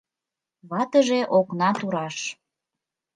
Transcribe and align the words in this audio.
Ватыже 0.69 1.19
окна 1.37 1.69
тураш 1.79 2.17